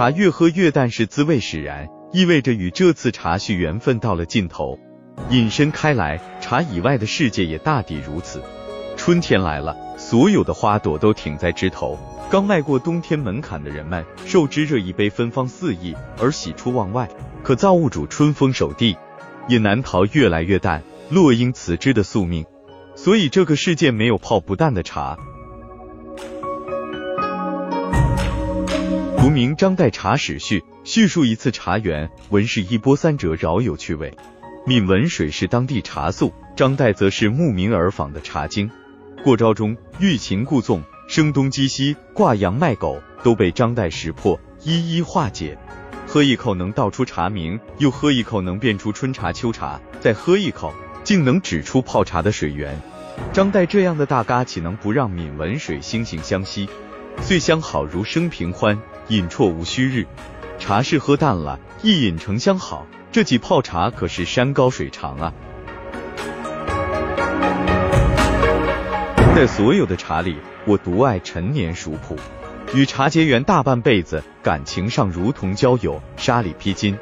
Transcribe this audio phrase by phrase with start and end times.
[0.00, 4.78] 茶越喝越淡是滋味使然，意味着与这次茶叙缘分到了尽头。
[5.28, 8.42] 引申开来，茶以外的世界也大抵如此。
[8.96, 11.98] 春天来了，所有的花朵都挺在枝头。
[12.30, 17.06] 刚迈过冬天门槛的人们，受之这一杯芬芳四溢而喜出望外。
[17.42, 18.96] 可造物主春风守地，
[19.48, 22.46] 也难逃越来越淡，落英辞之的宿命。
[22.94, 25.18] 所以这个世界没有泡不淡的茶。
[29.30, 34.12] 读名《张岱茶史序》，叙述一次茶园，文是一波三折，饶有趣味。
[34.66, 38.68] 闵文水是当地茶宿，张岱则是慕名而访的茶经。
[39.22, 40.82] 过招中，欲擒故纵。
[41.06, 45.56] 声东击西、挂羊卖狗都被张岱识破，一一化解。
[46.08, 52.76] 喝一口能道出茶名，又喝一口能辨出春茶秋茶，再喝一口竟能指出泡茶的水源。
[53.32, 56.68] 张岱这样的大咖，岂能不让闵文水惺惺相惜？
[57.22, 60.06] 岁相好如生平欢，饮啜无虚日。
[60.58, 62.86] 茶是喝淡了，一饮成相好。
[63.12, 65.32] 这几泡茶可是山高水长啊！
[69.34, 70.36] 在所有的茶里。
[70.66, 72.16] 我独爱陈年熟普，
[72.74, 76.98] 与茶结缘大半辈子，感情上如同交友，沙里披金，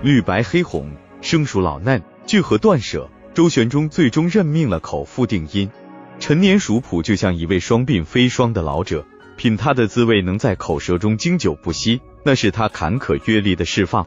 [0.00, 3.10] 绿白黑红，生熟老嫩，聚合断舍。
[3.34, 5.70] 周旋中最终任命了口腹定音。
[6.20, 9.04] 陈年熟普就像一位双鬓飞霜的老者，
[9.36, 14.04] 品它的滋味能在口舌中经久不息，那是它坎坷阅历的释放；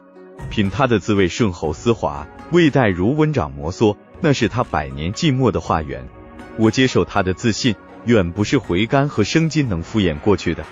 [0.50, 6.06] 品它的滋味顺喉丝滑，味带如温掌摩挲，那是它百年寂寞的化缘。
[6.56, 7.74] 我接受他的自信。
[8.06, 10.64] 远不是回甘和生津能敷衍过去的。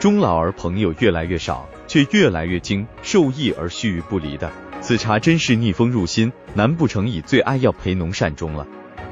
[0.00, 4.50] 终老而朋友越来越少，却越来越精，受益而须臾不离的。
[4.80, 8.66] 此茶真是逆风入心，难不成以最爱要陪农善终了？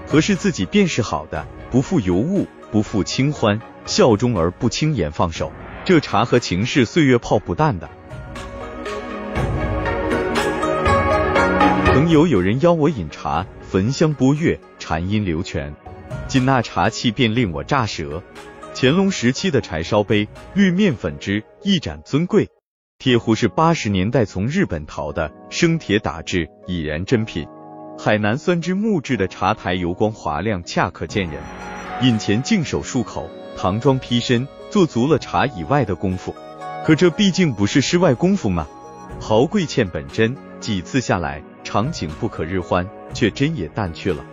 [0.09, 5.53] 合适自己便是好的，不负尤物，不负清欢，效忠而不轻言放手。
[5.85, 7.89] 这茶和情是岁月泡不淡的。
[11.87, 15.75] 曾有有人邀我饮茶，焚香拨月，禅音流泉。
[16.27, 18.23] 仅那茶气便令我乍舌。
[18.75, 22.49] 乾隆时期的柴烧杯，绿面粉汁，一盏尊贵。
[22.99, 27.47] 铁壶是八十年代从日本淘的，生铁打制，已然珍品。
[27.99, 31.41] 海南酸枝木质的茶台，油光滑亮，恰可见人。
[32.01, 36.33] 饮前净手漱口，唐装披身，做足了茶以外的功夫。
[36.85, 38.69] 可这毕竟不是诗外功夫嘛。
[39.21, 44.25] 豪贵欠本真，几次下来，场景不可日欢，却真也淡去了。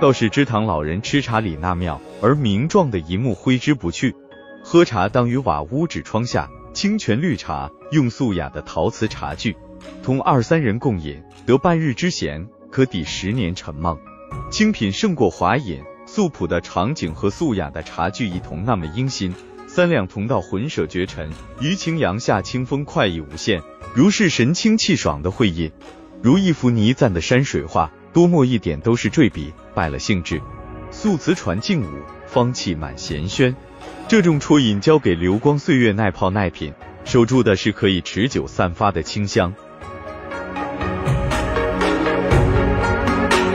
[0.00, 4.16] 倒是知堂老人吃茶礼那妙而名状的一幕挥之不去。
[4.64, 9.54] 喝茶当于瓦屋纸窗下，清泉绿茶，用素雅的陶瓷茶具，
[10.02, 13.98] 同二三人共饮，得半日之闲，可抵十年沉梦。
[14.50, 15.82] 清品胜过华饮，
[16.12, 19.32] 素朴的场景和素雅的茶具一同那么应心，
[19.68, 23.62] 三两同到浑舍绝尘，于晴阳下清风快意无限，
[23.94, 25.70] 如是神清气爽的会饮，
[26.20, 27.92] 如一幅泥赞的山水画。
[28.12, 30.42] 多墨一点都是坠笔，败了兴致。
[30.90, 33.54] 素瓷传静舞，芳气满闲轩。
[34.08, 39.54] 这种啜饮交给流光岁月，耐泡耐品，守住的是可以持久散发的清香。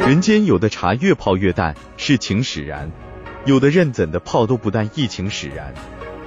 [0.07, 1.75] 人间有的茶越泡越淡，
[2.07, 2.87] 是情使然；
[3.47, 5.73] 有的认怎的泡都不淡，疫情使然。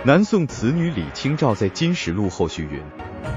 [0.02, 2.80] 南宋词女李清照在《金石录》后续云：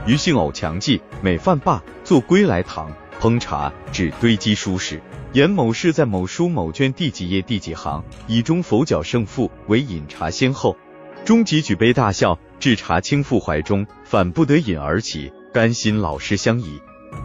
[0.07, 2.91] 余性偶强记，每饭罢，坐归来堂。
[3.19, 4.99] 烹茶只堆积书史，
[5.33, 10.75] 言某事在某书某卷第几页第几行，以中否角胜负，为饮茶先后。
[11.23, 16.81] 终即举杯大笑，置茶倾覆怀中，反不得饮而起，甘心老师相宜。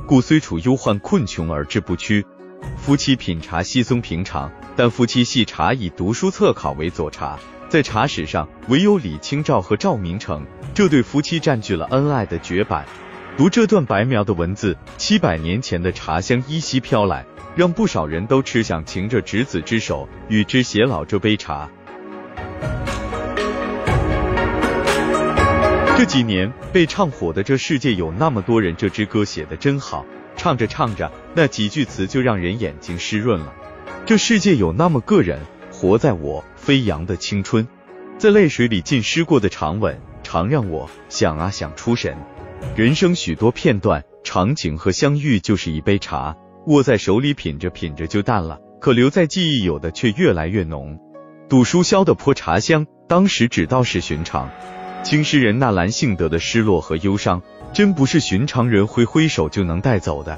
[0.06, 2.26] 故虽处忧患困穷而志不屈。
[2.76, 12.84] 夫妻品茶稀松平常，但夫妻系茶以读书测考为佐茶，在茶史上唯有李清照和赵明诚这对夫妻占据了恩爱的绝版。
[13.36, 21.68] 读这段白描的文字，七百年前的茶香依稀飘来，让不少人都吃想擎着执子之手，与之偕老这杯茶。
[25.96, 30.04] 这几年被唱火的《这世界有那么多人》这支歌写的真好，
[30.36, 33.54] 唱着唱着，那几句词就让人眼睛湿润了。
[34.04, 35.40] 这世界有那么个人，
[35.72, 37.66] 活在我飞扬的青春，
[38.18, 42.14] 在泪水里浸湿过的长吻，常让我想啊想出神。
[42.76, 51.00] 人生许多片段、场景和相遇，就是一杯茶，握在手里品着品着就淡了，可留在记忆有的却越来越浓。
[51.48, 54.50] 赌书消的泼茶香，当时只道是寻常。
[55.06, 57.40] 青诗人纳兰性德的失落和忧伤，
[57.72, 60.36] 真不是寻常人挥挥手就能带走的。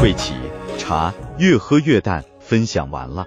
[0.00, 0.32] 会起，
[0.78, 3.26] 茶越喝越淡，分享完了。